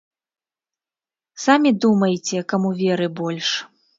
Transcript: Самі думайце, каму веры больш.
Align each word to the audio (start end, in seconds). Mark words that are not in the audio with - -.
Самі 1.43 1.73
думайце, 1.85 2.37
каму 2.53 2.71
веры 2.81 3.07
больш. 3.23 3.49